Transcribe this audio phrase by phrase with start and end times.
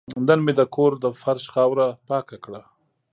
[0.27, 2.61] نن مې د کور د فرش خاوره پاکه کړه.